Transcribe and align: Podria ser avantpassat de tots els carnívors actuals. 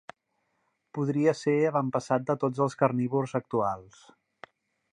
Podria 0.97 1.33
ser 1.41 1.53
avantpassat 1.71 2.25
de 2.31 2.37
tots 2.45 2.63
els 2.65 2.77
carnívors 2.81 3.37
actuals. 3.41 4.01